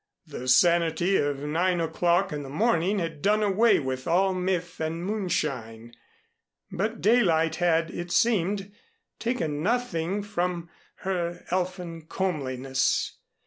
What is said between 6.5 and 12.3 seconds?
but daylight had, it seemed, taken nothing from her elfin